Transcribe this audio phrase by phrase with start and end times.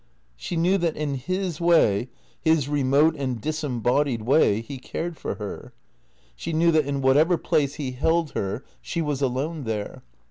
[0.35, 2.09] She knew that in his way,
[2.41, 5.73] his remote and disembodied way, he cared for her.
[6.35, 10.01] She knew that in whatever place he held her 186 THECEEATOES she was alone there.